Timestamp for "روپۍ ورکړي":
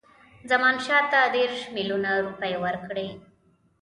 2.25-3.07